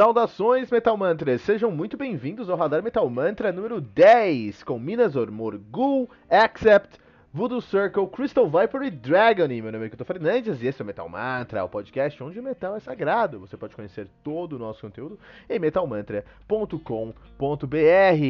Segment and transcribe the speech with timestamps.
[0.00, 5.58] Saudações Metal Mantras, sejam muito bem-vindos ao Radar Metal Mantra número 10, com Minas Ormor,
[5.72, 9.46] Ghoul, Accept, Voodoo Circle, Crystal Viper e Dragon.
[9.48, 12.42] Meu nome é Kilton Fernandes e esse é o Metal Mantra, o podcast onde o
[12.42, 13.38] metal é sagrado.
[13.40, 16.72] Você pode conhecer todo o nosso conteúdo em metalmantra.com.br.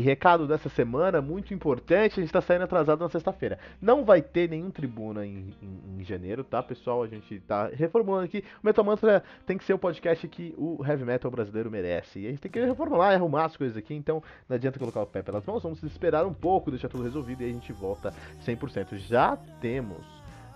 [0.03, 3.61] Recado dessa semana, muito importante, a gente está saindo atrasado na sexta-feira.
[3.81, 7.05] Não vai ter nenhum tribuna em, em, em, janeiro, tá, pessoal?
[7.05, 8.43] A gente está reformulando aqui.
[8.61, 12.19] O Metal Mantra tem que ser o podcast que o heavy metal brasileiro merece.
[12.19, 15.03] E a gente tem que reformular e arrumar as coisas aqui, então não adianta colocar
[15.03, 18.13] o pé pelas mãos, vamos esperar um pouco, deixar tudo resolvido e a gente volta
[18.45, 20.05] 100% já temos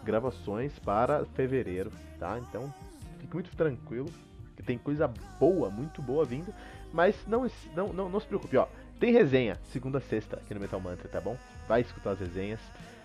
[0.05, 2.39] gravações para fevereiro, tá?
[2.39, 2.73] Então
[3.21, 4.11] fique muito tranquilo,
[4.57, 5.09] que tem coisa
[5.39, 6.53] boa, muito boa vindo,
[6.93, 8.67] mas não, não, não, não se preocupe, ó.
[8.99, 11.37] Tem resenha, segunda a sexta, aqui no Metal Mantra, tá bom?
[11.67, 12.61] Vai escutar as resenhas.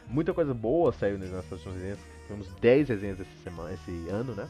[0.08, 2.00] Muita coisa boa saiu nas nossas resenhas.
[2.28, 4.48] Tivemos 10 resenhas esse, semana, esse ano, né?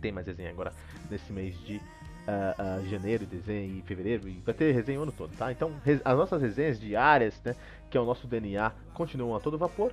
[0.00, 0.72] Tem mais resenha agora
[1.10, 1.80] nesse mês de
[2.26, 5.50] uh, uh, janeiro, dezembro e fevereiro, e vai ter resenha o ano todo, tá?
[5.50, 5.72] Então,
[6.04, 7.54] as nossas resenhas diárias, né,
[7.90, 9.92] que é o nosso DNA, continuam a todo vapor.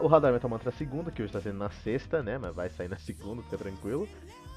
[0.00, 2.88] O Radar Metal Mantra segunda, que hoje está sendo na sexta, né, mas vai sair
[2.88, 4.08] na segunda, fica tranquilo.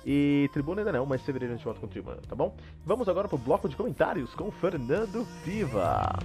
[0.06, 2.56] E Tribuna ainda não, mas fevereiro a gente volta com Tribuna, tá bom?
[2.86, 6.19] Vamos agora pro bloco de comentários com Fernando Piva.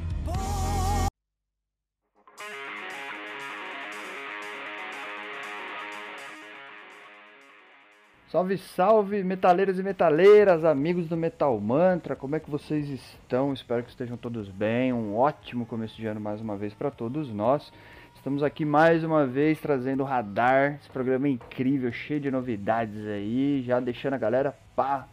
[8.31, 13.55] Salve, salve, metaleiros e metaleiras, amigos do Metal Mantra, como é que vocês estão?
[13.55, 14.93] Espero que estejam todos bem.
[14.93, 17.73] Um ótimo começo de ano mais uma vez para todos nós.
[18.15, 23.63] Estamos aqui mais uma vez trazendo o Radar, esse programa incrível, cheio de novidades aí,
[23.67, 25.09] já deixando a galera pá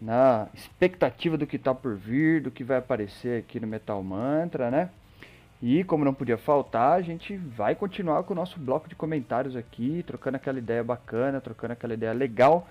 [0.00, 4.70] na expectativa do que tá por vir, do que vai aparecer aqui no Metal Mantra,
[4.70, 4.88] né?
[5.62, 9.56] E como não podia faltar, a gente vai continuar com o nosso bloco de comentários
[9.56, 12.68] aqui, trocando aquela ideia bacana, trocando aquela ideia legal.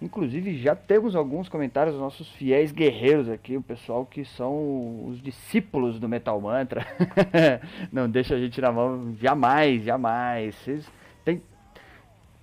[0.00, 5.20] Inclusive já temos alguns comentários dos nossos fiéis guerreiros aqui, o pessoal que são os
[5.20, 6.86] discípulos do Metal Mantra.
[7.92, 10.54] não deixa a gente na mão jamais, jamais.
[10.54, 10.90] Vocês
[11.24, 11.42] têm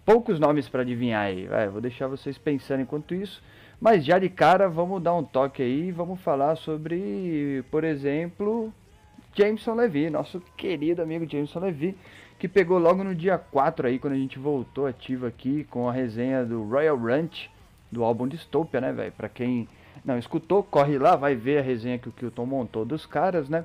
[0.06, 1.48] poucos nomes para adivinhar aí.
[1.48, 3.42] Vai, vou deixar vocês pensando enquanto isso.
[3.80, 8.72] Mas já de cara, vamos dar um toque aí, vamos falar sobre, por exemplo,
[9.38, 11.96] Jameson Levy, nosso querido amigo Jameson Levy,
[12.40, 15.92] que pegou logo no dia 4 aí, quando a gente voltou ativo aqui com a
[15.92, 17.48] resenha do Royal Ranch,
[17.92, 19.12] do álbum Dystopia, né, velho?
[19.12, 19.70] Pra quem
[20.04, 23.64] não escutou, corre lá, vai ver a resenha que o Kilton montou dos caras, né?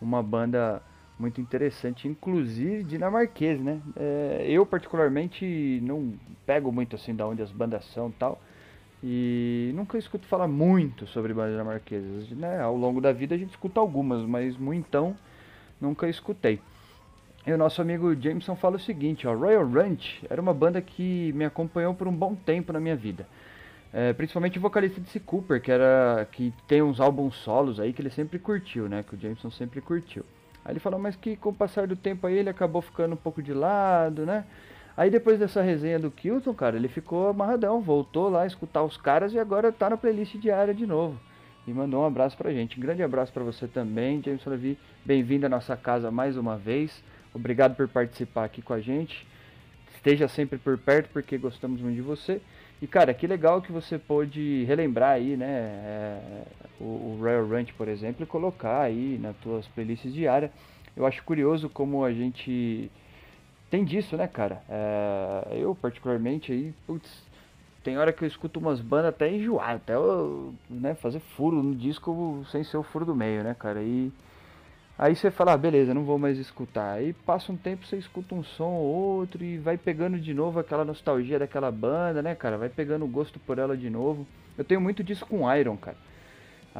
[0.00, 0.80] Uma banda
[1.18, 3.80] muito interessante, inclusive dinamarquês, né?
[3.96, 6.14] É, eu particularmente não
[6.46, 8.40] pego muito assim da onde as bandas são tal,
[9.02, 12.30] e nunca escuto falar muito sobre bandas dinamarquesas.
[12.30, 12.60] Né?
[12.60, 15.16] Ao longo da vida a gente escuta algumas, mas muitão
[15.80, 16.60] nunca escutei.
[17.46, 21.32] E o nosso amigo Jameson fala o seguinte, ó, Royal Ranch era uma banda que
[21.34, 23.26] me acompanhou por um bom tempo na minha vida.
[23.92, 25.18] É, principalmente o vocalista de C.
[25.18, 29.02] Cooper, que, era, que tem uns álbuns solos aí que ele sempre curtiu, né?
[29.02, 30.24] Que o Jameson sempre curtiu.
[30.62, 33.16] Aí ele falou, mas que com o passar do tempo aí ele acabou ficando um
[33.16, 34.44] pouco de lado, né?
[34.98, 38.96] Aí depois dessa resenha do Kilton, cara, ele ficou amarradão, voltou lá a escutar os
[38.96, 41.16] caras e agora tá na playlist diária de novo.
[41.68, 42.76] E mandou um abraço pra gente.
[42.76, 44.76] Um grande abraço para você também, James Levy.
[45.04, 47.00] Bem-vindo à nossa casa mais uma vez.
[47.32, 49.24] Obrigado por participar aqui com a gente.
[49.94, 52.40] Esteja sempre por perto porque gostamos muito de você.
[52.82, 56.42] E cara, que legal que você pôde relembrar aí, né, é,
[56.80, 60.50] o, o Royal Ranch, por exemplo, e colocar aí nas tuas playlists diárias.
[60.96, 62.90] Eu acho curioso como a gente
[63.70, 64.62] tem disso, né, cara?
[64.68, 67.22] É, eu, particularmente, aí, putz,
[67.82, 71.74] tem hora que eu escuto umas bandas até enjoar, até eu, né, fazer furo no
[71.74, 73.82] disco sem ser o furo do meio, né, cara?
[73.82, 74.12] E
[74.98, 76.94] aí você fala, ah, beleza, não vou mais escutar.
[76.94, 80.58] Aí passa um tempo, você escuta um som ou outro e vai pegando de novo
[80.58, 82.58] aquela nostalgia daquela banda, né, cara?
[82.58, 84.26] Vai pegando o gosto por ela de novo.
[84.56, 85.96] Eu tenho muito disso com Iron, cara.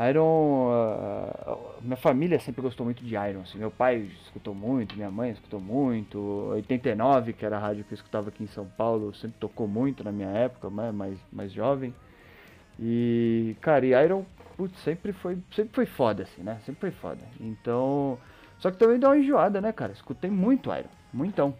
[0.08, 0.68] Iron.
[0.70, 3.40] Uh, minha família sempre gostou muito de Iron.
[3.40, 3.58] Assim.
[3.58, 6.18] Meu pai escutou muito, minha mãe escutou muito.
[6.52, 10.04] 89, que era a rádio que eu escutava aqui em São Paulo, sempre tocou muito
[10.04, 11.94] na minha época, né, mais, mais jovem.
[12.78, 14.24] E, cara, e Iron,
[14.56, 16.58] putz, sempre foi, sempre foi foda, assim, né?
[16.64, 17.20] Sempre foi foda.
[17.40, 18.18] Então.
[18.58, 19.92] Só que também deu uma enjoada, né, cara?
[19.92, 21.54] Escutei muito Iron, muitão.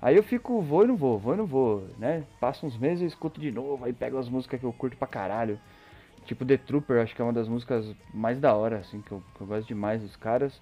[0.00, 2.24] Aí eu fico, vou e não vou, vou e não vou, né?
[2.40, 5.06] Passa uns meses, eu escuto de novo, aí pego as músicas que eu curto pra
[5.06, 5.58] caralho.
[6.24, 9.22] Tipo The Trooper, acho que é uma das músicas mais da hora, assim, que eu,
[9.34, 10.60] que eu gosto demais dos caras.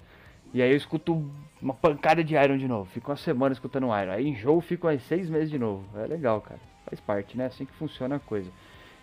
[0.53, 1.25] E aí eu escuto
[1.62, 2.91] uma pancada de Iron de novo.
[2.91, 4.11] Fico uma semana escutando Iron.
[4.12, 5.85] Aí enjoo, fico mais seis meses de novo.
[5.99, 6.61] É legal, cara.
[6.87, 7.47] Faz parte, né?
[7.47, 8.51] Assim que funciona a coisa.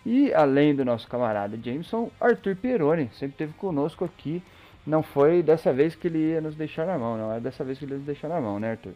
[0.04, 4.42] E além do nosso camarada Jameson, Arthur Pieroni sempre esteve conosco aqui.
[4.86, 7.78] Não foi dessa vez que ele ia nos deixar na mão, não é dessa vez
[7.78, 8.92] que ele ia nos deixar na mão, né, Arthur?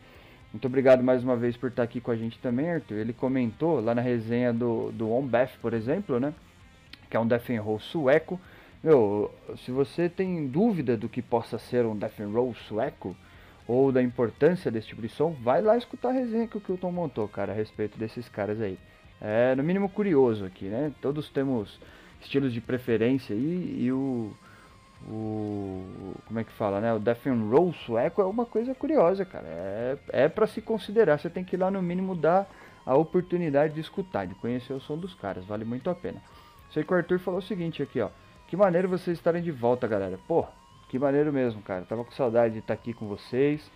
[0.53, 2.97] Muito obrigado mais uma vez por estar aqui com a gente também, Arthur.
[2.97, 6.32] Ele comentou lá na resenha do, do On Beth, por exemplo, né?
[7.12, 8.41] Que é um Death Roll sueco.
[8.82, 13.14] Meu, se você tem dúvida do que possa ser um Death Roll sueco,
[13.69, 16.91] ou da importância desse tipo de som, vai lá escutar a resenha que o Kilton
[16.91, 18.79] montou, cara, a respeito desses caras aí.
[19.20, 20.91] É, no mínimo curioso aqui, né?
[21.03, 21.79] Todos temos
[22.23, 24.32] estilos de preferência aí, e o
[25.06, 26.94] o como é que fala, né?
[26.94, 29.44] O Death Roll sueco é uma coisa curiosa, cara.
[29.49, 31.19] É, é para se considerar.
[31.19, 32.50] Você tem que ir lá no mínimo dar
[32.87, 35.44] a oportunidade de escutar, de conhecer o som dos caras.
[35.44, 36.23] Vale muito a pena.
[36.73, 38.09] Sei que o Arthur falou o seguinte aqui, ó.
[38.49, 40.19] Que maneiro vocês estarem de volta, galera.
[40.27, 40.47] Pô,
[40.89, 41.85] que maneiro mesmo, cara.
[41.85, 43.71] Tava com saudade de estar aqui com vocês.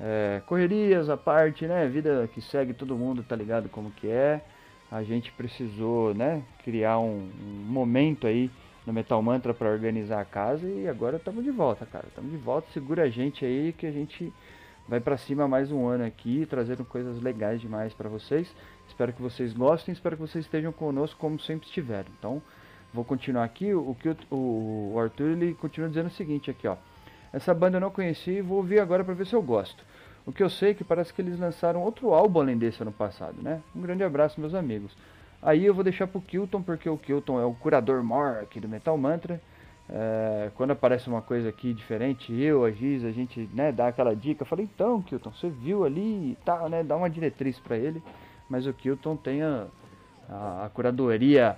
[0.00, 1.86] É, correrias à parte, né?
[1.88, 4.42] Vida que segue todo mundo, tá ligado como que é.
[4.90, 6.42] A gente precisou, né?
[6.62, 8.50] Criar um, um momento aí
[8.86, 12.06] no Metal Mantra para organizar a casa e agora estamos de volta, cara.
[12.08, 14.32] Estamos de volta, segura a gente aí que a gente
[14.86, 18.54] vai para cima mais um ano aqui, trazendo coisas legais demais para vocês.
[18.88, 22.06] Espero que vocês gostem, espero que vocês estejam conosco como sempre estiveram.
[22.18, 22.42] Então,
[22.92, 23.74] vou continuar aqui.
[23.74, 26.76] O que o, o Arthur ele continua dizendo o seguinte aqui, ó.
[27.32, 29.84] Essa banda eu não conheci e vou ouvir agora para ver se eu gosto.
[30.26, 32.92] O que eu sei é que parece que eles lançaram outro álbum além desse ano
[32.92, 33.60] passado, né?
[33.74, 34.96] Um grande abraço, meus amigos.
[35.42, 38.68] Aí eu vou deixar pro Kilton, porque o Kilton é o curador mor aqui do
[38.68, 39.40] Metal Mantra.
[39.86, 44.16] É, quando aparece uma coisa aqui diferente, eu, a Giz, a gente né, dá aquela
[44.16, 44.46] dica.
[44.46, 46.82] Falei, então, Kilton, você viu ali e tal, né?
[46.82, 48.02] Dá uma diretriz para ele.
[48.48, 49.66] Mas o Kilton tem a,
[50.28, 51.56] a, a, curadoria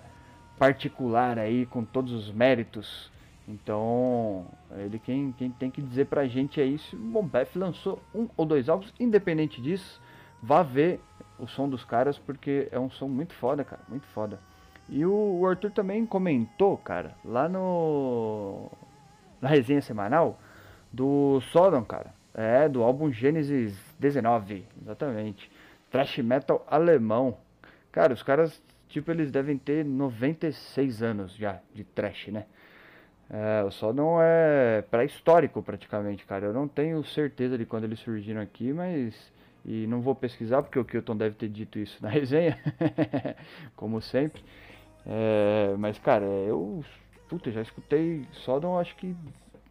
[0.59, 3.11] particular aí, com todos os méritos.
[3.49, 4.47] Então,
[4.77, 6.97] ele quem, quem tem que dizer pra gente é isso.
[6.97, 10.01] O Bombef lançou um ou dois álbuns, independente disso,
[10.43, 11.01] vá ver
[11.39, 14.41] o som dos caras, porque é um som muito foda, cara, muito foda.
[14.89, 18.71] E o, o Arthur também comentou, cara, lá no
[19.41, 20.39] na resenha semanal
[20.93, 22.15] do Sodom, cara.
[22.35, 25.51] É, do álbum Gênesis 19, exatamente.
[25.91, 27.39] Thrash metal alemão.
[27.93, 32.47] Cara, os caras, tipo, eles devem ter 96 anos já de thrash, né?
[33.29, 36.47] É, o Sodom é pré-histórico praticamente, cara.
[36.47, 39.33] Eu não tenho certeza de quando eles surgiram aqui, mas
[39.65, 42.57] e não vou pesquisar porque o Kilton deve ter dito isso na resenha,
[43.75, 44.43] como sempre.
[45.05, 46.85] É, mas, cara, eu
[47.29, 49.17] puta, já escutei Sodom, acho que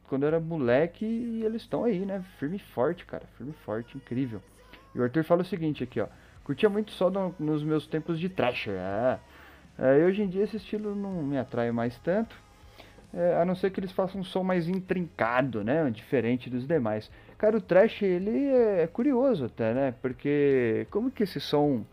[0.07, 2.23] quando eu era moleque e eles estão aí, né?
[2.37, 3.25] Firme e forte, cara.
[3.37, 4.41] Firme e forte, incrível.
[4.95, 6.07] E o Arthur fala o seguinte aqui, ó.
[6.45, 8.75] Curtia muito Sodom nos meus tempos de Thrasher.
[8.75, 9.19] É.
[9.77, 12.35] É, hoje em dia esse estilo não me atrai mais tanto.
[13.13, 15.89] É, a não ser que eles façam um som mais intrincado, né?
[15.89, 17.11] Diferente dos demais.
[17.37, 19.93] Cara, o trash, ele é curioso até, né?
[20.01, 21.83] Porque como que esse som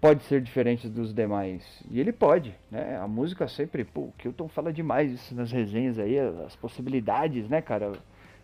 [0.00, 1.82] pode ser diferente dos demais?
[1.90, 2.98] E ele pode, né?
[2.98, 7.60] A música sempre, pô, o Kilton fala demais isso nas resenhas aí, as possibilidades, né,
[7.60, 7.92] cara?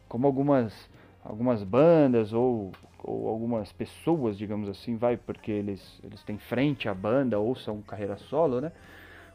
[0.09, 0.89] Como algumas
[1.23, 2.73] algumas bandas ou,
[3.03, 7.81] ou algumas pessoas, digamos assim, vai, porque eles, eles têm frente à banda ou são
[7.83, 8.73] carreira solo, né?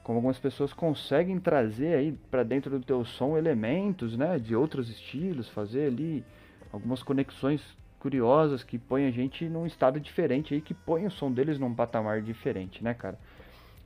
[0.05, 4.87] como algumas pessoas conseguem trazer aí para dentro do teu som elementos, né, de outros
[4.87, 6.23] estilos, fazer ali
[6.71, 11.31] algumas conexões curiosas que põem a gente num estado diferente aí, que põe o som
[11.31, 13.17] deles num patamar diferente, né, cara?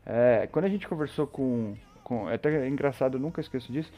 [0.06, 3.90] É, quando a gente conversou com, com é até engraçado, eu nunca esqueço disso,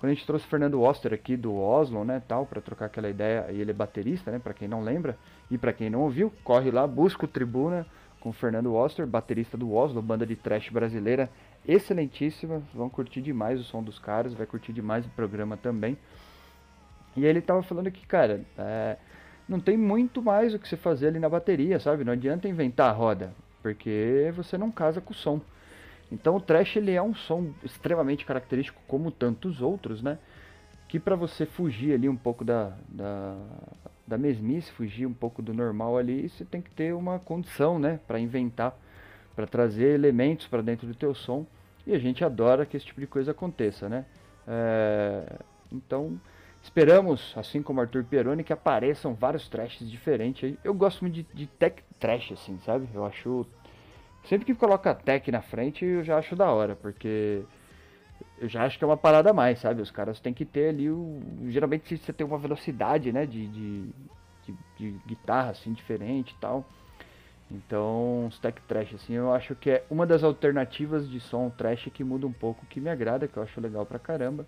[0.00, 3.10] quando a gente trouxe o Fernando Oster aqui do Oslo, né, tal, para trocar aquela
[3.10, 5.18] ideia, e ele é baterista, né, para quem não lembra,
[5.50, 7.86] e para quem não ouviu, corre lá, busca o Tribuna
[8.18, 11.28] com o Fernando Oster, baterista do Oslo, banda de trash brasileira,
[11.68, 15.98] excelentíssima, vão curtir demais o som dos caras, vai curtir demais o programa também.
[17.14, 18.96] E ele tava falando que, cara, é,
[19.46, 22.04] não tem muito mais o que você fazer ali na bateria, sabe?
[22.04, 25.42] Não adianta inventar a roda, porque você não casa com o som.
[26.10, 30.18] Então o trash ele é um som extremamente característico, como tantos outros, né?
[30.88, 33.36] Que para você fugir ali um pouco da, da,
[34.06, 38.00] da mesmice, fugir um pouco do normal ali, você tem que ter uma condição, né?
[38.06, 38.76] Para inventar
[39.34, 41.46] para trazer elementos para dentro do teu som
[41.86, 44.04] e a gente adora que esse tipo de coisa aconteça, né?
[44.46, 45.38] É,
[45.72, 46.20] então
[46.62, 50.54] esperamos, assim como Arthur Pieroni, que apareçam vários trashes diferentes.
[50.62, 52.88] Eu gosto muito de, de tech trash, assim, sabe?
[52.92, 53.46] Eu acho
[54.30, 57.42] sempre que coloca tech na frente eu já acho da hora, porque
[58.38, 59.82] eu já acho que é uma parada a mais, sabe?
[59.82, 61.20] Os caras têm que ter ali o.
[61.48, 63.26] Geralmente você tem uma velocidade, né?
[63.26, 63.88] De, de,
[64.46, 66.64] de, de guitarra assim diferente e tal.
[67.50, 72.04] Então, stack trash, assim, eu acho que é uma das alternativas de som trash que
[72.04, 74.46] muda um pouco, que me agrada, que eu acho legal pra caramba.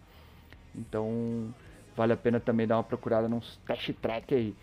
[0.72, 1.52] Então,
[1.96, 4.54] vale a pena também dar uma procurada num trash track aí.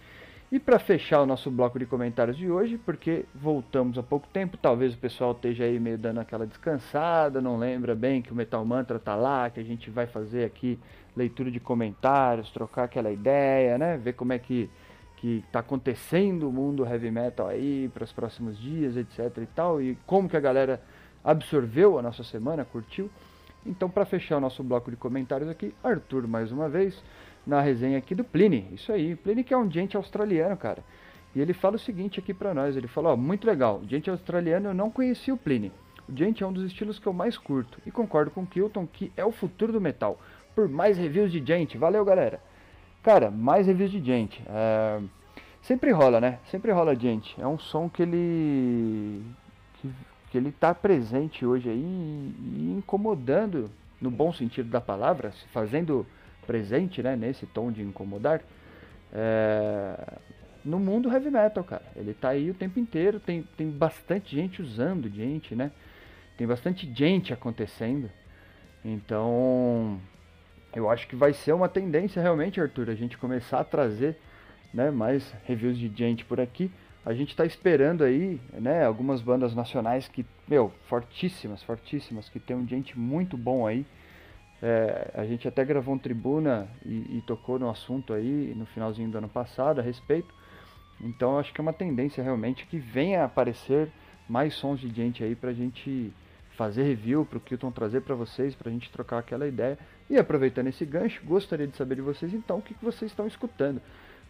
[0.51, 4.57] E para fechar o nosso bloco de comentários de hoje, porque voltamos há pouco tempo,
[4.57, 8.65] talvez o pessoal esteja aí meio dando aquela descansada, não lembra bem que o Metal
[8.65, 10.79] Mantra tá lá, que a gente vai fazer aqui
[11.15, 13.95] leitura de comentários, trocar aquela ideia, né?
[13.97, 14.69] Ver como é que
[15.19, 19.81] que está acontecendo o mundo heavy metal aí para os próximos dias, etc e tal,
[19.81, 20.81] e como que a galera
[21.21, 23.09] absorveu a nossa semana, curtiu.
[23.65, 27.03] Então, para fechar o nosso bloco de comentários aqui, Arthur mais uma vez
[27.49, 28.67] na resenha aqui do Pliny.
[28.71, 30.83] Isso aí, Pliny que é um gente australiano, cara.
[31.35, 34.69] E ele fala o seguinte aqui para nós, ele fala, ó, muito legal, gente australiano
[34.69, 35.71] eu não conhecia o Pliny.
[36.07, 38.87] O gente é um dos estilos que eu mais curto e concordo com o Kilton
[38.87, 40.19] que é o futuro do metal.
[40.55, 42.41] Por mais reviews de gente, valeu galera.
[43.03, 44.41] Cara, mais reviews de gente.
[44.47, 44.99] É...
[45.61, 46.39] Sempre rola, né?
[46.49, 47.39] Sempre rola gente.
[47.39, 49.23] É um som que ele.
[49.75, 49.91] que,
[50.31, 53.69] que ele tá presente hoje aí e incomodando,
[54.01, 56.05] no bom sentido da palavra, fazendo
[56.49, 57.15] presente, né?
[57.15, 58.41] Nesse tom de incomodar.
[59.13, 60.17] É...
[60.65, 61.83] No mundo heavy metal, cara.
[61.95, 63.19] Ele tá aí o tempo inteiro.
[63.19, 65.71] Tem, tem bastante gente usando gente, né?
[66.35, 68.09] Tem bastante gente acontecendo.
[68.83, 69.99] Então,
[70.75, 74.17] eu acho que vai ser uma tendência realmente, Arthur, a gente começar a trazer
[74.73, 76.71] né, mais reviews de gente por aqui.
[77.05, 82.55] A gente está esperando aí, né, algumas bandas nacionais que, meu, fortíssimas, fortíssimas, que tem
[82.55, 83.85] um gente muito bom aí.
[84.61, 89.09] É, a gente até gravou um tribuna e, e, tocou no assunto aí no finalzinho
[89.09, 90.33] do ano passado a respeito.
[90.99, 93.89] Então acho que é uma tendência realmente que venha a aparecer
[94.27, 96.13] mais sons de gente aí pra gente
[96.57, 99.79] fazer review, pro Kilton trazer para vocês, pra gente trocar aquela ideia.
[100.09, 103.25] E aproveitando esse gancho, gostaria de saber de vocês então o que, que vocês estão
[103.25, 103.81] escutando.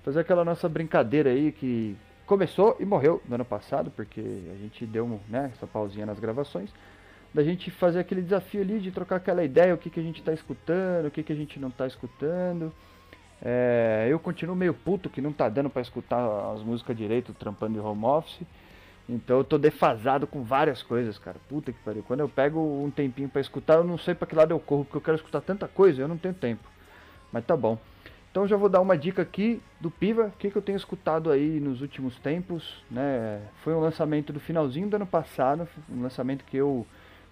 [0.04, 4.86] Fazer aquela nossa brincadeira aí que começou e morreu no ano passado, porque a gente
[4.86, 6.72] deu né, essa pausinha nas gravações.
[7.34, 10.20] Da gente fazer aquele desafio ali de trocar aquela ideia, o que, que a gente
[10.20, 12.74] está escutando, o que, que a gente não está escutando.
[13.42, 17.74] É, eu continuo meio puto que não tá dando para escutar as músicas direito, trampando
[17.74, 18.42] de home office.
[19.08, 21.38] Então eu tô defasado com várias coisas, cara.
[21.48, 22.04] Puta que pariu.
[22.04, 24.84] Quando eu pego um tempinho para escutar, eu não sei para que lado eu corro,
[24.86, 26.68] porque eu quero escutar tanta coisa, eu não tenho tempo.
[27.32, 27.78] Mas tá bom.
[28.32, 31.32] Então já vou dar uma dica aqui do Piva, o que, que eu tenho escutado
[31.32, 33.42] aí nos últimos tempos, né?
[33.64, 36.86] Foi um lançamento do finalzinho do ano passado, um lançamento que eu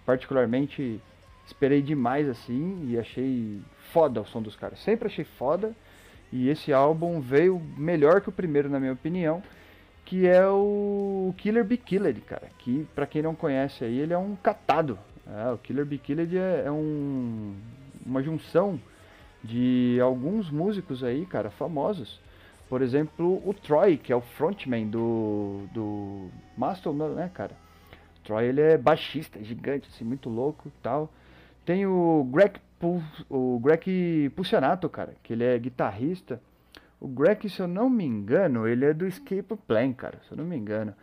[0.08, 0.98] particularmente
[1.46, 3.60] esperei demais assim e achei
[3.92, 4.78] foda o som dos caras.
[4.78, 5.74] Sempre achei foda.
[6.32, 9.42] E esse álbum veio melhor que o primeiro na minha opinião
[10.06, 12.48] que é o Killer Be Killed, cara.
[12.58, 14.98] Que para quem não conhece aí, ele é um catado.
[15.26, 17.54] É, o Killer Be Killed é, é um,
[18.06, 18.80] uma junção
[19.44, 22.18] de alguns músicos aí, cara, famosos.
[22.70, 27.67] Por exemplo, o Troy, que é o frontman do, do Mastodon, né, cara?
[28.28, 31.10] Troy, ele é baixista, gigante, assim, muito louco tal.
[31.64, 32.60] Tem o Greg,
[33.28, 36.40] o Greg Pucianato, cara, que ele é guitarrista
[37.00, 40.18] o Greg, se eu não me engano, ele é do Escape Plan, cara.
[40.26, 40.94] Se eu não me engano.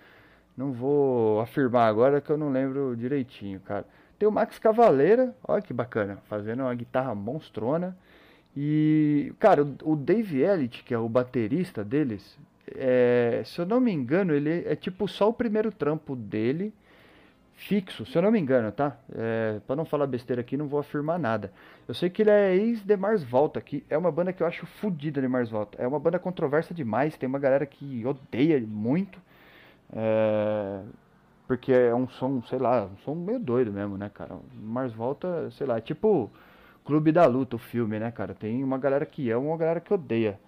[0.55, 3.86] Não vou afirmar agora que eu não lembro direitinho, cara.
[4.17, 7.96] Tem o Max Cavaleira, olha que bacana, fazendo uma guitarra monstrona.
[8.55, 12.38] E, cara, o Dave Elliott, que é o baterista deles,
[12.74, 16.74] é, se eu não me engano, ele é tipo só o primeiro trampo dele
[17.55, 18.97] fixo, se eu não me engano, tá?
[19.13, 21.51] É, para não falar besteira aqui, não vou afirmar nada.
[21.88, 24.47] Eu sei que ele é ex de Mars Volta, que é uma banda que eu
[24.47, 25.81] acho fodida de Mars Volta.
[25.81, 29.19] É uma banda controversa demais, tem uma galera que odeia muito.
[29.93, 30.81] É,
[31.47, 34.38] porque é um som, sei lá, um som meio doido mesmo, né, cara?
[34.53, 36.29] Mars Volta, sei lá, é tipo
[36.83, 38.33] Clube da Luta, o filme, né, cara?
[38.33, 40.39] Tem uma galera que ama, uma galera que odeia.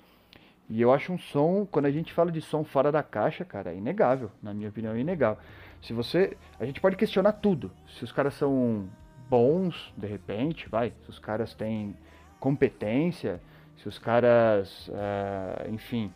[0.70, 3.72] E eu acho um som, quando a gente fala de som fora da caixa, cara,
[3.72, 4.30] é inegável.
[4.44, 5.42] Na minha opinião, é inegável.
[5.82, 6.38] Se você.
[6.60, 7.72] A gente pode questionar tudo.
[7.88, 8.90] Se os caras são
[9.30, 10.94] bons, de repente, vai.
[11.04, 11.96] Se os caras têm
[12.40, 13.42] competência,
[13.78, 14.88] se os caras.
[14.88, 16.12] Uh, enfim.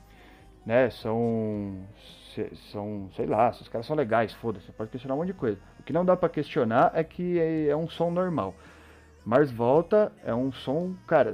[0.65, 1.85] Né, são.
[2.71, 3.09] São.
[3.15, 4.65] Sei lá, se os caras são legais, foda-se.
[4.67, 5.59] Você pode questionar um monte de coisa.
[5.79, 8.55] O que não dá para questionar é que é, é um som normal.
[9.25, 10.95] Mars Volta é um som.
[11.07, 11.33] Cara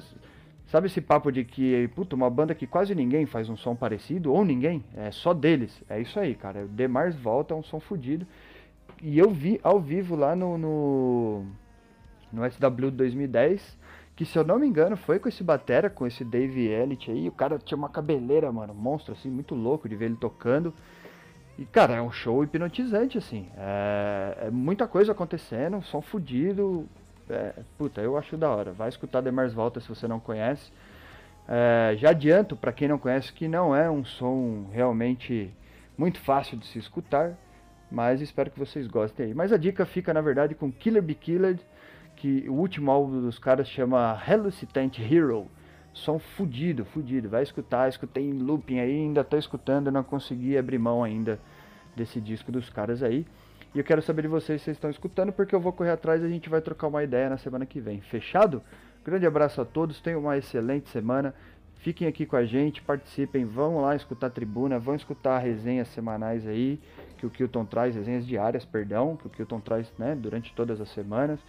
[0.68, 4.34] Sabe esse papo de que, puta, uma banda que quase ninguém faz um som parecido,
[4.34, 5.82] ou ninguém, é só deles.
[5.90, 6.66] É isso aí, cara.
[6.66, 8.28] O The Mars Volta é um som fodido.
[9.02, 11.46] E eu vi ao vivo lá no, no,
[12.34, 13.78] no SW 2010,
[14.14, 17.30] que se eu não me engano foi com esse batera, com esse Dave Elliott aí.
[17.30, 20.74] O cara tinha uma cabeleira, mano, monstro assim, muito louco de ver ele tocando.
[21.58, 23.48] E, cara, é um show hipnotizante, assim.
[23.56, 26.88] É, é muita coisa acontecendo, som fudido,
[27.30, 28.72] é, puta, eu acho da hora.
[28.72, 30.72] Vai escutar Demars Volta se você não conhece.
[31.48, 35.54] É, já adianto para quem não conhece que não é um som realmente
[35.98, 37.38] muito fácil de se escutar.
[37.90, 39.34] Mas espero que vocês gostem aí.
[39.34, 41.62] Mas a dica fica, na verdade, com Killer Be Killed,
[42.16, 45.48] que o último álbum dos caras chama Hallucinant Hero.
[45.94, 47.30] Som fudido, fudido.
[47.30, 51.40] Vai escutar, escutei em looping aí, ainda tô escutando, não consegui abrir mão ainda
[51.96, 53.26] desse disco dos caras aí.
[53.76, 56.22] E eu quero saber de vocês se vocês estão escutando, porque eu vou correr atrás
[56.22, 58.02] e a gente vai trocar uma ideia na semana que vem.
[58.02, 58.62] Fechado?
[59.04, 61.34] Grande abraço a todos, tenham uma excelente semana.
[61.76, 66.48] Fiquem aqui com a gente, participem, vão lá escutar a tribuna, vão escutar resenhas semanais
[66.48, 66.80] aí,
[67.18, 70.90] que o Kilton traz, resenhas diárias, perdão, que o Kilton traz né, durante todas as
[70.90, 71.40] semanas.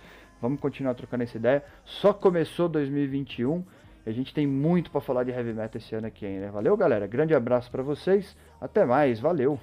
[0.41, 1.65] Vamos continuar trocando essa ideia.
[1.85, 3.65] Só começou 2021
[4.07, 6.51] e a gente tem muito para falar de heavy metal esse ano aqui ainda.
[6.51, 7.07] Valeu, galera.
[7.07, 8.37] Grande abraço para vocês.
[8.61, 9.19] Até mais.
[9.19, 9.59] Valeu.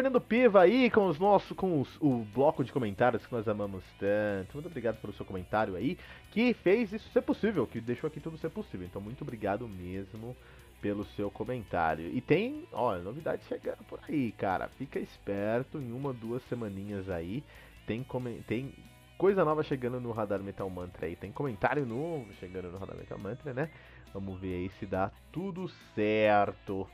[0.00, 3.84] Fernando Piva aí com os nossos, com os, o bloco de comentários que nós amamos
[3.98, 4.54] tanto.
[4.54, 5.98] Muito obrigado pelo seu comentário aí,
[6.30, 8.86] que fez isso ser possível, que deixou aqui tudo ser possível.
[8.86, 10.34] Então muito obrigado mesmo
[10.80, 12.06] pelo seu comentário.
[12.14, 14.68] E tem, olha, novidade chegando por aí, cara.
[14.78, 17.44] Fica esperto, em uma, duas semaninhas aí,
[17.86, 18.02] tem,
[18.48, 18.72] tem
[19.18, 21.14] coisa nova chegando no Radar Metal Mantra aí.
[21.14, 23.68] Tem comentário novo chegando no Radar Metal Mantra, né?
[24.14, 26.88] Vamos ver aí se dá tudo certo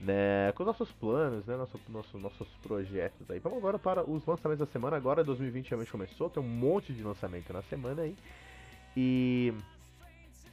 [0.00, 3.38] né, com os nossos planos, né, nosso, nosso, nossos projetos aí.
[3.38, 4.96] Vamos agora para os lançamentos da semana.
[4.96, 8.16] Agora 2020 realmente começou, tem um monte de lançamento na semana aí.
[8.96, 9.52] E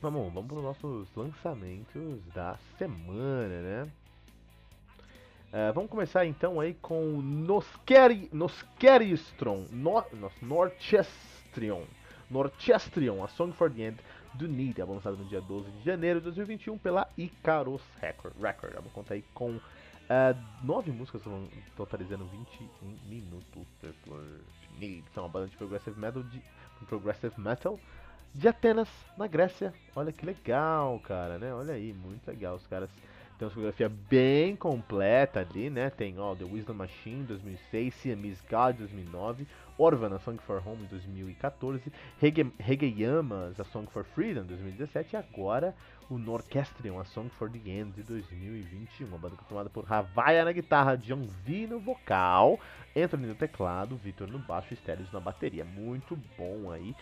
[0.02, 3.92] vamos, vamos para os nossos lançamentos da semana, né?
[5.54, 10.04] Uh, vamos começar então aí com Noskeri, Noskeristron, no,
[10.42, 11.84] Norchestrion,
[12.30, 13.98] Norchestrion, A Song for the End
[14.38, 18.34] do Need, álbum lançado no dia 12 de janeiro de 2021 pela Icarus Record.
[18.42, 18.76] Record.
[18.76, 19.62] Álbum conta aí com uh,
[20.64, 21.22] nove músicas,
[21.76, 22.70] totalizando 21
[23.08, 23.66] minutos.
[24.80, 26.42] Need, são uma banda de progressive metal de
[26.88, 27.80] progressive metal
[28.34, 29.74] de Atenas, na Grécia.
[29.96, 31.54] Olha que legal, cara, né?
[31.54, 32.56] Olha aí, muito legal.
[32.56, 32.90] Os caras
[33.38, 35.90] tem uma discografia bem completa ali, né?
[35.90, 39.46] Tem ó, The Wisdom Machine 2006, Siamese God 2009,
[39.78, 41.92] Orvan, A Song for Home 2014,
[42.60, 45.76] Regeyamas, A Song for Freedom 2017 e agora
[46.10, 49.08] o Norchestrion, A Song for the End de 2021.
[49.08, 52.60] Uma banda formada por Ravaya na guitarra, John V no vocal,
[52.96, 55.66] Anthony no teclado, Victor no baixo e Stéreos na bateria.
[55.66, 56.96] Muito bom aí.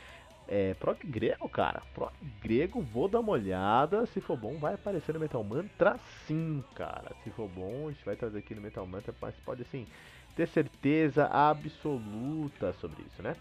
[0.48, 1.82] É, prog grego, cara.
[1.94, 4.06] Prog grego, vou dar uma olhada.
[4.08, 7.12] Se for bom, vai aparecer no Metal Mantra sim, cara.
[7.24, 9.88] Se for bom, a gente vai trazer aqui no Metal Mantra, mas pode assim
[10.36, 13.36] ter certeza absoluta sobre isso, né?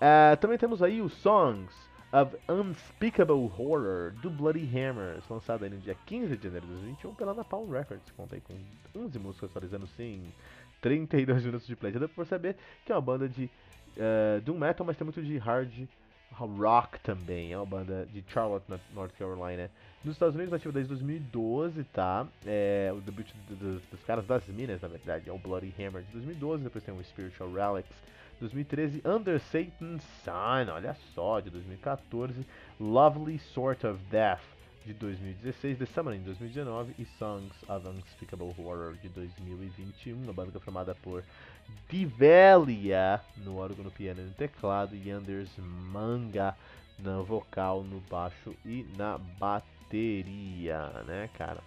[0.00, 1.74] É, também temos aí os Songs
[2.12, 7.14] of Unspeakable Horror do Bloody Hammers, lançado aí no dia 15 de janeiro de 2021
[7.14, 8.10] pela Napalm Records.
[8.16, 8.54] Conta aí com
[8.98, 10.22] 11 músicas atualizando sim
[10.80, 11.92] 32 minutos de play.
[11.92, 13.50] Já deu pra perceber que é uma banda de
[13.96, 15.86] uh, doom metal, mas tem muito de hard
[16.32, 19.70] Rock também, é uma banda de Charlotte, North Carolina.
[20.04, 22.26] Nos Estados Unidos, ativa desde 2012, tá?
[22.44, 26.12] É, o debut dos, dos caras das Minas, na verdade, é o Bloody Hammer de
[26.12, 26.62] 2012.
[26.62, 27.96] Depois tem o Spiritual Relics
[28.40, 32.46] 2013, Under Satan's Sun, olha só, de 2014.
[32.78, 34.42] Lovely Sort of Death
[34.84, 40.60] de 2016, The Summoning de 2019 e Songs of Unspeakable Horror de 2021, uma banda
[40.60, 41.24] formada por
[41.88, 46.56] Divelia no órgão, no piano e no teclado, e Anders Manga
[46.98, 51.60] no vocal, no baixo e na bateria, né, cara?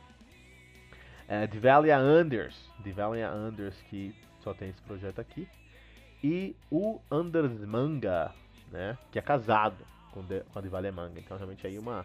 [1.28, 5.48] É, Divelia Anders, Divelia Anders que só tem esse projeto aqui,
[6.24, 8.34] e o Anders Manga,
[8.72, 12.04] né, que é casado com, com a Divelia Manga, então realmente aí uma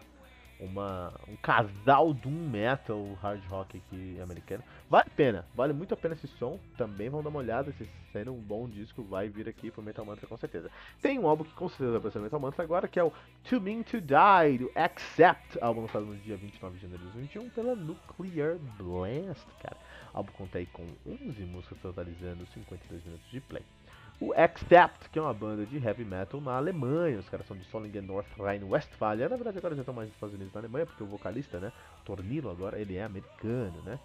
[0.59, 4.63] uma, um casal doom metal hard rock aqui americano.
[4.89, 6.59] Vale a pena, vale muito a pena esse som.
[6.77, 10.05] Também vão dar uma olhada, se sendo um bom disco, vai vir aqui pro Metal
[10.05, 10.71] Mantra com certeza.
[11.01, 13.11] Tem um álbum que com certeza vai ser Metal Mantra agora, que é o
[13.49, 17.49] To Mean To Die, do Accept, álbum lançado no dia 29 de janeiro de 2021
[17.49, 19.77] pela Nuclear Blast, cara.
[20.13, 23.63] O álbum conta aí com 11 músicas totalizando 52 minutos de play
[24.19, 27.19] o Accept, que é uma banda de heavy metal na Alemanha.
[27.19, 29.27] Os caras são de Solingen, North Rhine-Westphalia.
[29.27, 31.71] Na verdade, agora já estão mais nos Estados Unidos na Alemanha, porque o vocalista, né,
[32.05, 33.99] Tornilo, agora ele é americano, né?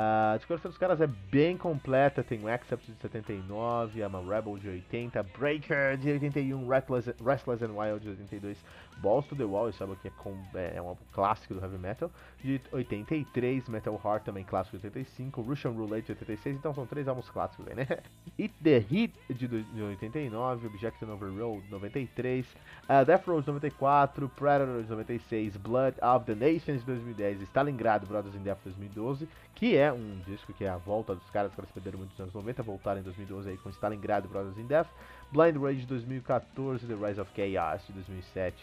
[0.00, 4.56] A discografia dos caras é bem completa, tem o Accept de 79, I'm a Rebel
[4.56, 8.58] de 80, Breaker de 81, Restless, Restless and Wild de 82,
[8.98, 12.12] Balls to the Wall, sabe que é, com, é, é um clássico do heavy metal,
[12.40, 17.08] de 83, Metal Heart também clássico de 85, Russian Roulette de 86, então são três
[17.08, 17.86] álbuns clássicos aí, né?
[18.38, 24.28] It the Hit de, de 89, Objection Overroad de 93, uh, Death Row de 94,
[24.28, 29.28] Predator de 96, Blood of the Nations de 2010, Stalingrado Brothers in Death de 2012,
[29.56, 29.92] que é né?
[29.92, 32.62] Um disco que é a volta dos caras que eles perderam muito nos anos 90,
[32.62, 34.88] voltaram em 2012 aí com Stalingrad Brothers in Death,
[35.32, 38.56] Blind Rage de 2014, The Rise of Chaos de 2007,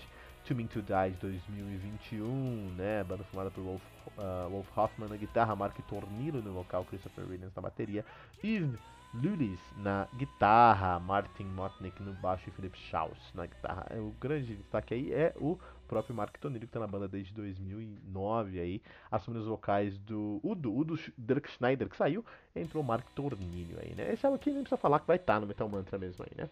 [0.45, 3.03] To Mean to Die de 2021, né?
[3.03, 3.81] Banda formada por Wolf,
[4.17, 8.05] uh, Wolf Hoffman na guitarra, Mark Tornillo no vocal, Christopher Williams na bateria,
[8.43, 8.79] Yves
[9.13, 13.87] Lulis na guitarra, Martin Motnick no baixo e Philip Schaus na guitarra.
[13.93, 18.59] O grande destaque aí é o próprio Mark Tonillo, que está na banda desde 2009
[18.59, 23.79] aí, assumindo os vocais do Udo, Udo Dirk Schneider, que saiu, entrou o Mark Tornillo
[23.81, 24.11] aí, né?
[24.13, 26.43] Esse é aqui nem precisa falar que vai estar tá no Metal Mantra mesmo aí,
[26.43, 26.49] né?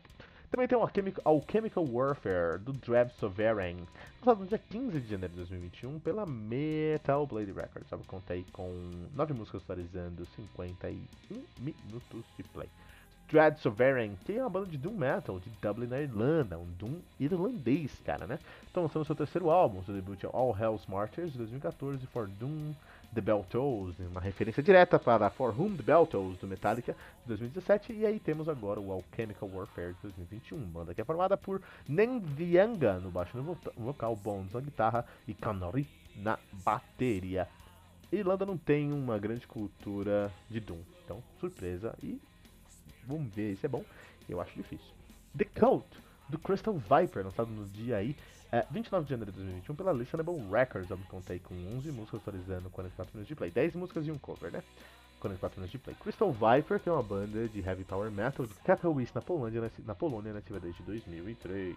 [0.54, 0.88] Também tem o
[1.26, 3.88] Alchemical Warfare, do Drab Sovereign,
[4.20, 7.90] lançado no dia 15 de janeiro de 2021 pela Metal Blade Records.
[7.90, 8.70] Sabe, contei com
[9.16, 12.70] 9 músicas atualizando 51 minutos de play.
[13.30, 17.00] Dread Sovereign, que é uma banda de Doom Metal de Dublin, na Irlanda, um Doom
[17.20, 18.40] irlandês, cara, né?
[18.66, 22.74] Estão lançando seu terceiro álbum, seu debut é All Hell's Martyrs, de 2014, For Doom
[23.14, 27.28] The Bell Tolls, uma referência direta para For Whom the Bell Tolls, do Metallica, de
[27.28, 31.62] 2017, e aí temos agora o Alchemical Warfare, de 2021, banda que é formada por
[31.88, 37.48] Nenvianga no baixo no vocal, Bones na guitarra e Kanori na bateria.
[38.12, 42.20] Irlanda não tem uma grande cultura de Doom, então surpresa e
[43.08, 43.84] Vamos ver se é bom.
[44.28, 44.88] Eu acho difícil.
[45.38, 45.86] The Cult,
[46.30, 48.16] do Crystal Viper, lançado no dia aí,
[48.52, 50.90] é, 29 de janeiro de 2021, pela Listenable Records.
[50.90, 53.50] Eu me contei com 11 músicas atualizando 44 minutos de play.
[53.50, 54.62] 10 músicas e um cover, né?
[55.20, 55.96] 44 minutos de play.
[56.00, 59.96] Crystal Viper, que é uma banda de heavy power metal de Katowice, na Polônia, na
[59.96, 61.76] Polônia, nativa desde 2003.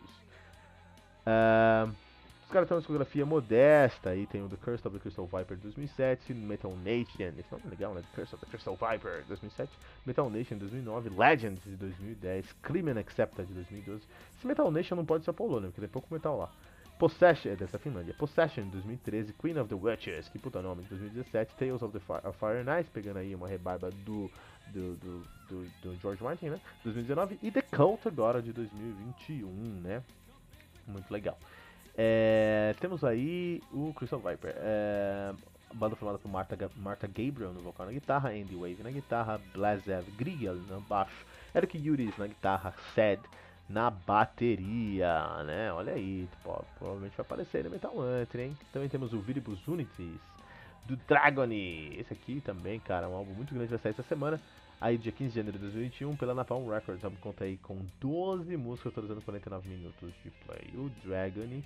[1.26, 1.94] Uh,
[2.46, 5.56] os caras têm uma discografia modesta, aí tem o The Curse of the Crystal Viper
[5.56, 8.02] de 2007, Metal Nation, esse nome é legal, né?
[8.02, 9.72] The Curse of the Crystal Viper de 2007,
[10.06, 14.04] Metal Nation de 2009, Legends de 2010, Crimen Accepted de 2012.
[14.38, 16.52] Esse Metal Nation não pode ser a Polônia, porque tem pouco metal lá.
[17.00, 20.88] Possession, é dessa Finlândia, Possession de 2013, Queen of the Witches, que puta nome, de
[20.90, 24.30] 2017, Tales of the Fire, Fire Ice, pegando aí uma rebarba do,
[24.68, 26.60] do, do, do, do George Martin, né?
[26.84, 29.48] 2019, e The Cult agora de 2021,
[29.82, 30.00] né?
[30.86, 31.36] Muito legal.
[31.96, 34.54] É, temos aí o Crystal Viper.
[34.56, 35.32] É,
[35.74, 40.10] banda formada por Martha, Martha Gabriel no vocal na guitarra, Andy Wave na guitarra, Blazev
[40.16, 43.20] Griel no baixo, Eric Yuris na guitarra, Sad
[43.68, 45.72] na bateria, né?
[45.72, 48.56] Olha aí, pô, provavelmente vai aparecer no Metal Mantra, hein?
[48.72, 50.20] Também temos o Viribus Unities
[50.84, 51.96] do Dragony.
[51.98, 54.40] Esse aqui também, cara, é um álbum muito grande vai sair essa semana.
[54.80, 58.92] Aí, dia 15 de janeiro de 2021, pela Napalm Records, eu contei com 12 músicas,
[58.92, 60.70] atualizando 49 minutos de play.
[60.74, 61.64] O Dragony,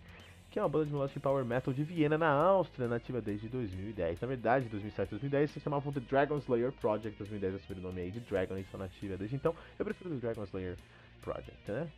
[0.51, 4.20] que é uma banda de melodic power metal de Viena, na Áustria, nativa desde 2010.
[4.20, 7.18] Na verdade, 2007 e 2010 se chamavam The Dragon Slayer Project.
[7.18, 9.57] 2010 assumiram o nome aí de Dragon e são nativa desde então.
[9.77, 10.77] Eu prefiro The Dragon Slayer
[11.20, 11.88] Project, né?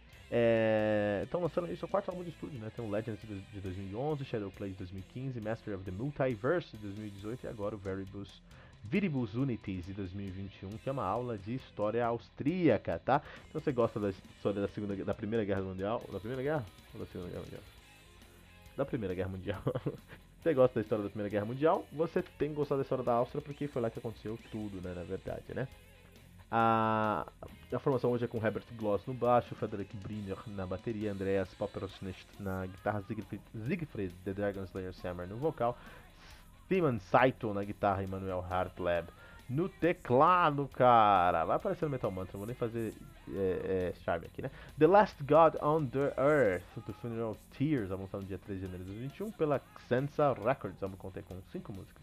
[1.25, 2.73] Estão é, lançando é o quarto álbum de estúdio, né?
[2.75, 7.49] Tem o Legends de 2011, Shadowplay de 2015, Master of the Multiverse de 2018 e
[7.49, 8.41] agora o Veribus
[8.85, 13.23] Viribus Unities de 2021, que é uma aula de história austríaca, tá?
[13.49, 17.01] Então você gosta da história da segunda, da primeira guerra mundial, da primeira guerra ou
[17.01, 17.63] da segunda guerra mundial?
[18.77, 19.63] Da primeira guerra mundial.
[20.43, 21.87] você gosta da história da primeira guerra mundial?
[21.93, 24.93] Você tem que gostar da história da Áustria porque foi lá que aconteceu tudo, né?
[24.95, 25.69] Na verdade, né?
[26.55, 27.27] A,
[27.73, 32.27] a formação hoje é com Herbert Gloss no baixo, Frederick Briner na bateria, Andreas Popperschnitt
[32.39, 35.79] na guitarra, Siegfried, Siegfried The Dragon Slayer Sammer no vocal,
[36.73, 39.07] Simon Saito na guitarra e Manuel Hartleb
[39.47, 41.45] no teclado, cara.
[41.45, 42.95] Vai aparecer no Metal Mantra, vou nem fazer
[43.29, 44.51] é, é, charme aqui, né?
[44.79, 48.85] The Last God on the Earth, do Funeral Tears, lançado no dia 3 de janeiro
[48.85, 50.81] de 2021 pela Xensa Records.
[50.81, 52.03] Vamos contar com 5 músicas.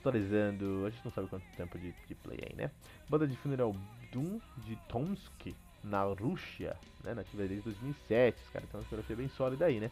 [0.00, 2.72] Atualizando, a gente não sabe quanto tempo de, de play aí, né?
[3.08, 3.72] Banda de Funeral
[4.10, 7.14] Doom de Tomsk, na Rússia, né?
[7.14, 8.42] Nativa desde 2007.
[8.42, 9.90] Os caras têm uma fotografia bem sólida aí, né?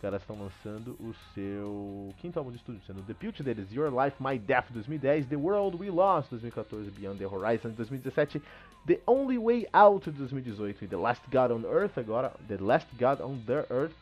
[0.00, 4.16] Caras estão lançando o seu quinto álbum de estúdio, sendo o debut deles Your Life,
[4.20, 8.42] My Death 2010, The World We Lost 2014, Beyond the Horizon 2017,
[8.86, 13.20] The Only Way Out 2018 e The Last God on Earth agora, The Last God
[13.20, 13.94] on the Earth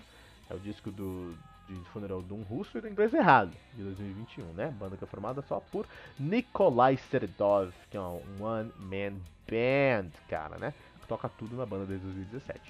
[0.48, 1.36] é o disco do
[1.68, 4.74] de Funeral Doom russo e do inglês errado, de 2021, né?
[4.78, 5.86] Banda que é formada só por
[6.18, 10.72] Nikolai Serdov, que é um one-man band, cara, né?
[11.06, 12.60] Toca tudo na banda desde 2017.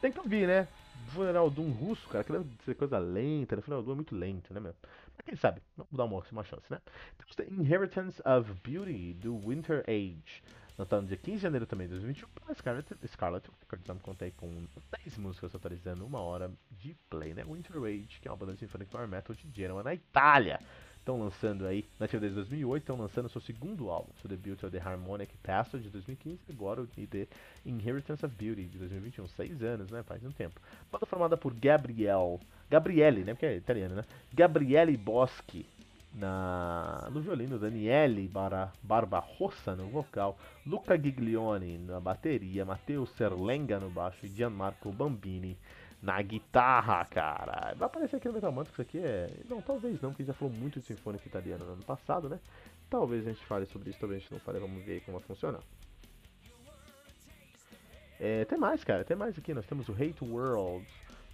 [0.00, 0.68] Tem que ouvir, né?
[1.08, 3.62] Funeral Doom russo, cara, que deve ser coisa lenta, né?
[3.62, 4.74] Funeral Doom é muito lento, né, meu?
[5.16, 6.80] Mas quem sabe, vamos dar uma, uma chance, né?
[7.18, 10.42] Temos The Inheritance of Beauty, do Winter Age.
[10.78, 14.02] Lançado no dia 15 de janeiro também de 2021 pela Scarlet, Scarlet Records.
[14.02, 14.66] contei com
[15.04, 17.44] 10 músicas atualizando uma hora de play, né?
[17.44, 20.60] Winter Age, que é uma banda de symphonic power metal de Genoa, na Itália
[21.06, 24.70] estão lançando aí, nativa desde 2008, estão lançando seu segundo álbum, seu debut é o
[24.70, 27.28] The Harmonic Passage de 2015, agora o The
[27.64, 30.60] Inheritance of Beauty de 2021, seis anos, né, faz um tempo.
[30.90, 35.64] Banda formada por Gabriel, Gabriele, né, porque é italiano, né, Gabriele Boschi,
[36.12, 43.90] na, no violino, Daniele Bar Barbarossa no vocal, Luca Giglione na bateria, Matteo Serlenga no
[43.90, 45.56] baixo e Gianmarco Bambini
[46.02, 47.74] na guitarra, cara.
[47.74, 49.30] Vai aparecer aqui no Metal Mantra que isso aqui é.
[49.48, 52.38] Não, talvez não, porque já falou muito de sinfônica italiana no ano passado, né?
[52.88, 55.26] Talvez a gente fale sobre isso, talvez a gente não fale, vamos ver como vai
[55.26, 55.60] funcionar.
[58.18, 59.52] É, tem mais, cara, tem mais aqui.
[59.52, 60.86] Nós temos o Hate World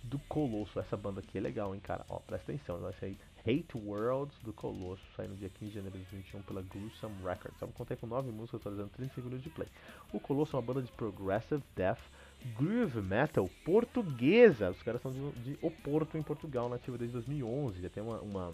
[0.03, 0.81] do Colosso.
[0.81, 2.05] Essa banda aqui é legal, hein, cara.
[2.09, 6.05] Ó, presta atenção, vai sair Hate World do Colosso, saindo dia 15 de janeiro de
[6.05, 7.59] 2021 pela Gruesome Records.
[7.61, 9.69] Vamos contar com 9 músicas, atualizando 30 segundos de play.
[10.13, 12.01] O Colosso é uma banda de progressive death
[12.57, 14.71] groove metal portuguesa.
[14.71, 17.83] Os caras são de, de Oporto, em Portugal, nativa desde 2011.
[17.83, 18.53] Já tem uma, uma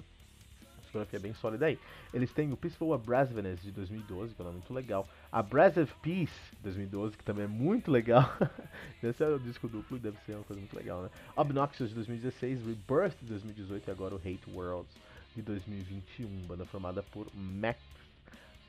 [0.89, 1.79] discografia bem sólida aí.
[2.13, 5.07] Eles têm o Peaceful Abrasiveness de 2012, que é muito legal.
[5.31, 8.25] Abrasive Peace, 2012, que também é muito legal.
[9.03, 11.11] Esse é o disco duplo, deve ser uma coisa muito legal, né?
[11.37, 14.93] Obnoxious de 2016, Rebirth de 2018 e agora o Hate Worlds
[15.37, 16.27] de 2021.
[16.47, 17.79] Banda formada por Max,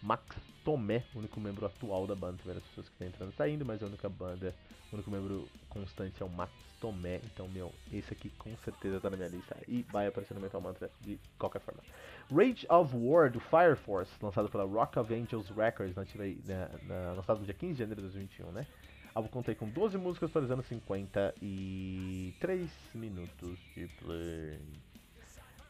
[0.01, 2.37] Max Tomé, único membro atual da banda.
[2.37, 4.55] Tem várias pessoas que estão entrando e saindo, mas a única banda,
[4.91, 7.21] o único membro constante é o Max Tomé.
[7.25, 10.61] Então, meu, esse aqui com certeza tá na minha lista e vai aparecer no Metal
[10.61, 11.81] Mantra de qualquer forma.
[12.31, 17.13] Rage of War do Fire Force, lançado pela Rock of Angels Records, aí, na, na,
[17.13, 18.67] lançado no dia 15 de janeiro de 2021, né?
[19.15, 24.59] Eu contei com 12 músicas, atualizando 53 minutos de play.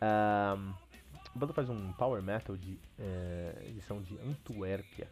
[0.01, 0.73] Um,
[1.35, 5.07] a banda faz um power metal de é, edição de Antuérpia,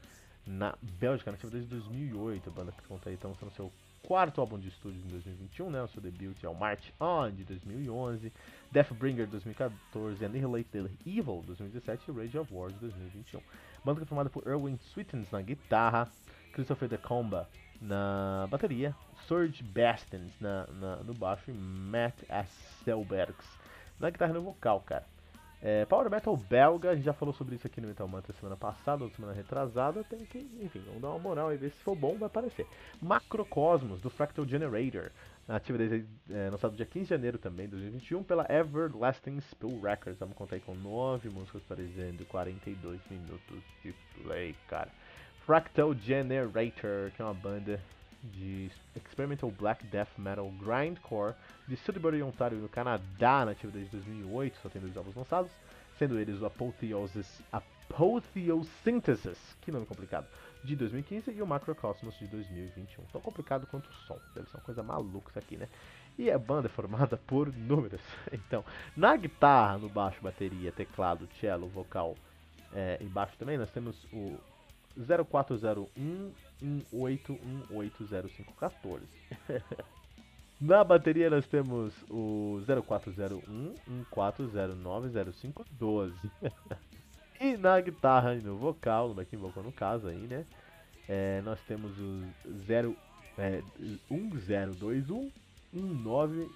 [0.45, 2.49] na Bélgica, nativa desde 2008.
[2.49, 3.71] A banda que conta aí, então, sendo seu
[4.03, 5.81] quarto álbum de estúdio em 2021, né?
[5.83, 8.31] O seu debut é o March On de 2011,
[8.71, 13.41] Deathbringer 2014, Annihilate the Evil 2017 e Rage of War de 2021.
[13.83, 16.09] Banda que é formada por Erwin Sweetens na guitarra,
[16.53, 17.49] Christopher DeComba
[17.81, 18.95] na bateria,
[19.27, 23.45] Serge Bastens na, na, no baixo e Matt Asselbergs
[23.99, 25.05] na guitarra e no vocal, cara.
[25.61, 28.55] É, Power Metal belga, a gente já falou sobre isso aqui no Metal Mantra semana
[28.55, 30.03] passada ou semana retrasada.
[30.03, 32.67] Tem que, enfim, vamos dar uma moral e ver se for bom, vai aparecer.
[33.01, 35.11] Macrocosmos, do Fractal Generator,
[35.47, 40.19] ativa desde é, lançado dia 15 de janeiro também, 2021, pela Everlasting Spill Records.
[40.19, 44.91] Vamos contar aí com 9 músicas aparecendo 42 minutos de play, cara.
[45.43, 47.81] Fractal Generator, que é uma banda
[48.23, 51.35] de Experimental Black Death Metal Grindcore
[51.67, 55.51] de Sudbury, Ontário, no Canadá, nativo desde 2008, só tem dois álbuns lançados,
[55.97, 60.27] sendo eles o Apotheosis, Apotheosynthesis, que nome complicado,
[60.63, 63.03] de 2015 e o Macrocosmos de 2021.
[63.05, 65.67] Tão complicado quanto o som, deve ser uma coisa maluca isso aqui, né?
[66.17, 68.01] E a banda é formada por números.
[68.31, 72.15] Então, na guitarra, no baixo, bateria, teclado, cello, vocal
[72.73, 74.37] é, e baixo também, nós temos o
[74.97, 76.31] 0401
[76.63, 79.01] 18180514.
[80.59, 83.75] Na bateria nós temos o 0401
[84.09, 86.15] 14090512.
[87.39, 90.47] e na guitarra e no vocal, no backing vocal no caso aí, né?
[91.07, 92.23] É, nós temos o
[92.65, 92.97] 0,
[93.37, 93.61] é,
[94.09, 95.31] 1021
[95.71, 96.49] 19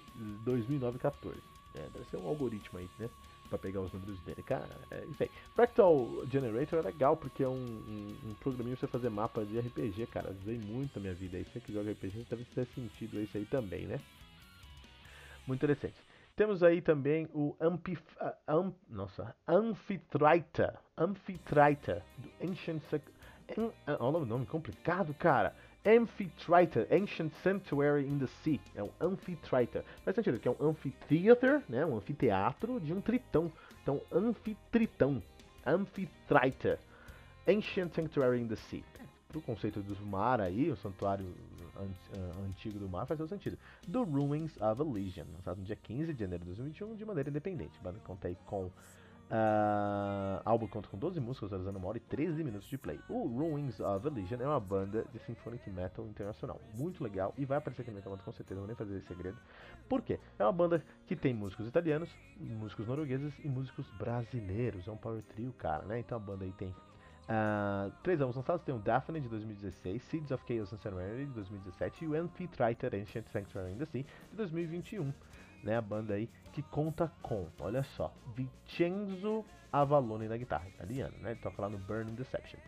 [0.44, 1.40] 200914.
[1.76, 3.08] É, deve ser um algoritmo aí, né?
[3.52, 4.42] Para pegar os números dele.
[4.42, 5.28] Cara, é.
[5.54, 9.58] Fractal Generator é legal porque é um, um, um programinha pra você fazer mapa de
[9.58, 10.34] RPG, cara.
[10.40, 11.44] Usei muito na minha vida aí.
[11.44, 14.00] Você que joga RPG deve ter sentido isso aí também, né?
[15.46, 15.96] Muito interessante.
[16.34, 22.82] Temos aí também o Amphi, uh, um, nossa, Amphitrita, Amphitrita do Ancient
[23.58, 25.54] An, olha o nome complicado, cara.
[25.84, 28.60] Amphitrite, Ancient Sanctuary in the Sea.
[28.74, 29.82] É um Amphitrite.
[30.04, 31.84] Faz sentido que é um amphitheater, né?
[31.84, 33.50] Um anfiteatro de um tritão.
[33.82, 35.22] Então, anfitritão.
[35.66, 36.78] Amphitrite.
[37.48, 38.84] Ancient Sanctuary in the Sea.
[39.32, 41.26] Do conceito do mar aí, o santuário
[42.46, 43.58] antigo do mar faz todo sentido.
[43.90, 47.72] The Ruins of Elysium, lançado no dia 15 de janeiro de 2021 de maneira independente.
[48.04, 48.70] Conta aí com
[49.32, 53.00] Uh, álbum conta com 12 músicas, usando uma hora e 13 minutos de play.
[53.08, 57.56] O Ruins of Elysium é uma banda de symphonic metal internacional, muito legal, e vai
[57.56, 59.38] aparecer aqui no Metal com certeza, não vou nem fazer esse segredo.
[59.88, 60.20] Por quê?
[60.38, 65.22] É uma banda que tem músicos italianos, músicos noruegueses e músicos brasileiros, é um power
[65.22, 66.00] trio, cara, né?
[66.00, 70.30] Então a banda aí tem uh, três álbuns lançados, tem o Daphne de 2016, Seeds
[70.30, 74.04] of Chaos and Serenity de 2017 e o Amphitrite Ancient Sanctuary in the de
[74.36, 75.10] 2021
[75.62, 81.30] né, a banda aí que conta com, olha só, Vincenzo Avalone na guitarra, italiano, né?
[81.30, 82.60] Ele toca lá no Burning Deception.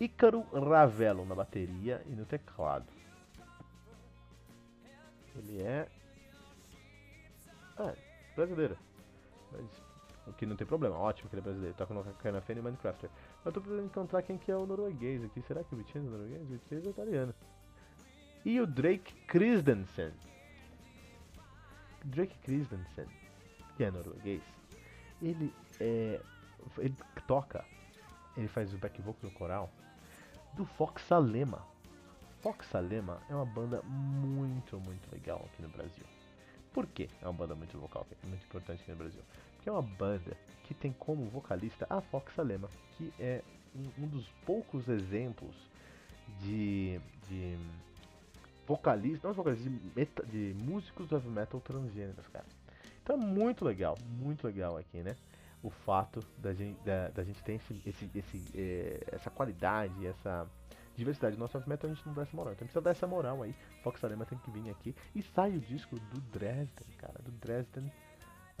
[0.00, 2.86] Ícaro Ravello na bateria e no teclado.
[5.36, 5.86] Ele é
[7.76, 7.94] ah,
[8.34, 8.76] brasileiro.
[9.52, 9.66] Mas
[10.26, 11.76] o que não tem problema, ótimo que ele é brasileiro.
[11.76, 13.10] Toca no Cana Fene e Minecrafter.
[13.44, 15.42] Eu tô precisando encontrar quem que é o norueguês aqui.
[15.42, 16.42] Será que o Vincenzo é norueguês?
[16.42, 17.34] O Vincenzo é italiano.
[18.44, 20.12] E o Drake Christensen
[22.04, 23.06] Drake Christensen,
[23.76, 24.42] que é norueguês,
[25.20, 26.20] ele é
[26.78, 26.94] ele
[27.26, 27.64] toca,
[28.36, 29.70] ele faz o back vocal no coral
[30.54, 31.64] do Fox Salema.
[32.40, 36.04] Fox Salema é uma banda muito, muito legal aqui no Brasil.
[36.72, 39.22] Por que é uma banda muito vocal, é muito importante aqui no Brasil?
[39.56, 43.42] Porque é uma banda que tem como vocalista a Fox Salema, que é
[43.74, 45.56] um, um dos poucos exemplos
[46.40, 47.58] de, de
[48.68, 52.44] vocalistas, não vocalistas, de, meta, de músicos do heavy metal transgêneros, cara.
[53.02, 55.16] Então é muito legal, muito legal aqui, né?
[55.62, 60.46] O fato da gente, da, da gente ter esse, esse, esse eh, essa qualidade, essa
[60.94, 62.52] diversidade no nosso heavy metal, a gente não dá essa moral.
[62.52, 63.54] Então precisa dar essa moral aí.
[63.82, 64.94] Fox Arema tem que vir aqui.
[65.14, 67.90] E sai o disco do Dresden, cara, do Dresden.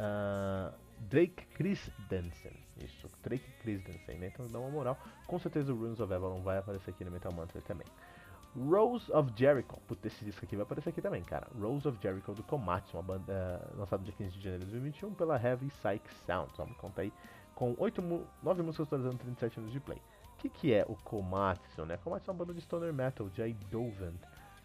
[0.00, 0.72] Uh,
[1.10, 2.56] Drake Christensen.
[2.78, 4.28] Isso, Drake Christensen, né?
[4.28, 4.98] Então dá uma moral.
[5.26, 7.86] Com certeza o Runes of Avalon vai aparecer aqui no Metal Mantra também.
[8.56, 9.78] Rose of Jericho.
[9.86, 11.46] Putz, esse disco aqui vai aparecer aqui também, cara.
[11.60, 15.14] Rose of Jericho do Komatsu, uma banda uh, lançada dia 15 de janeiro de 2021
[15.14, 16.52] pela Heavy Psych Sound.
[16.56, 17.12] Vamos contar aí
[17.54, 18.02] com 8,
[18.42, 19.98] 9 músicas totalizando 37 anos de play.
[20.34, 21.96] O que, que é o Komatsu, né?
[21.98, 24.14] Komatsu é uma banda de stoner metal de Eindhoven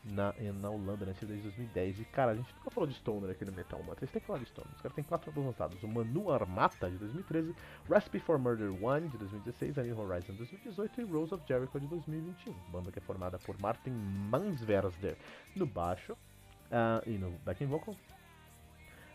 [0.04, 2.00] na, na Holanda, né, desde 2010.
[2.00, 4.00] E cara, a gente nunca falou de Stoner aqui no Metal Mantra.
[4.00, 4.72] Vocês têm que falar de Stoner.
[4.74, 7.56] Os caras têm quatro álbuns lançados: o Manu Armata de 2013,
[7.90, 11.80] Recipe for Murder 1 de 2016, A New Horizon de 2018 e Rose of Jericho
[11.80, 12.54] de 2021.
[12.72, 15.16] Banda que é formada por Martin Mansversder
[15.56, 17.96] no baixo uh, e no backing vocal.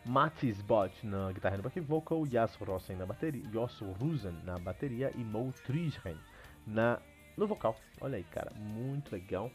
[0.07, 4.59] Matis Bot na guitarra e no backing vocal, Jas Rosen na bateria, Jos Rusen na
[4.59, 6.17] bateria e Mo Trishen
[6.67, 6.99] na
[7.37, 7.77] no vocal.
[8.01, 9.51] Olha aí, cara, muito legal.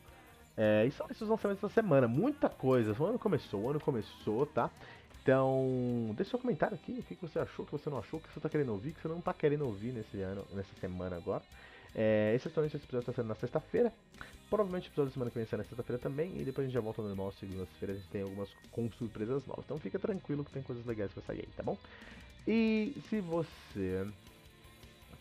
[0.55, 2.95] É, e são esses lançamentos da semana, muita coisa.
[2.97, 4.69] O ano começou, o ano começou, tá?
[5.21, 8.21] Então, deixa seu comentário aqui, o que você achou, o que você não achou, o
[8.21, 10.73] que você tá querendo ouvir, o que você não tá querendo ouvir nesse ano, nessa
[10.81, 11.41] semana agora.
[11.95, 13.93] É, esse, esse episódio está sendo na sexta-feira.
[14.49, 16.39] Provavelmente o episódio da semana que vem será na sexta-feira também.
[16.39, 19.45] E depois a gente já volta ao normal, segundas-feiras a gente tem algumas com surpresas
[19.45, 19.63] novas.
[19.65, 21.77] Então fica tranquilo que tem coisas legais pra sair aí, tá bom?
[22.45, 24.05] E se você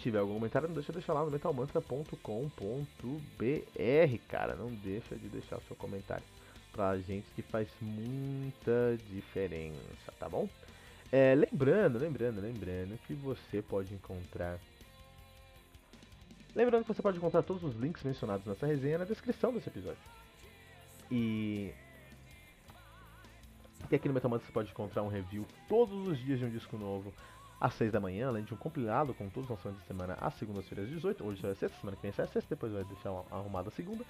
[0.02, 2.18] tiver algum comentário, não deixa de deixar lá no metalmantra.com.br,
[4.28, 4.54] cara.
[4.54, 6.24] Não deixa de deixar o seu comentário
[6.72, 10.48] pra gente que faz muita diferença, tá bom?
[11.10, 14.58] É, lembrando, lembrando, lembrando que você pode encontrar.
[16.54, 20.02] Lembrando que você pode encontrar todos os links mencionados nessa resenha na descrição desse episódio.
[21.10, 21.72] E.
[23.90, 26.78] E aqui no Metalmantra você pode encontrar um review todos os dias de um disco
[26.78, 27.12] novo
[27.62, 30.34] às 6 da manhã, além de um compilado com todos os lançamentos de semana às
[30.34, 31.24] segundas-feiras às 18.
[31.24, 34.04] Hoje é sexta, semana que vem é sexta, depois vai deixar arrumada a segunda.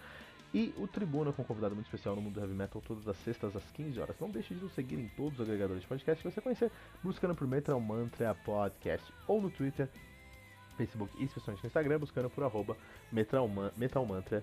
[0.54, 3.16] E o Tribuna com um convidado muito especial no mundo do heavy metal todas as
[3.18, 4.16] sextas às 15 horas.
[4.18, 7.34] Não deixe de nos seguir em todos os agregadores de podcast que você conhecer, buscando
[7.34, 9.86] por Metal Mantra Podcast ou no Twitter,
[10.78, 12.74] Facebook e especialmente no Instagram, buscando por arroba
[13.12, 13.46] Metal,
[14.06, 14.42] Mantra.